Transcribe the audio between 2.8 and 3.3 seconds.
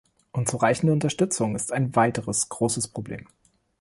Problem.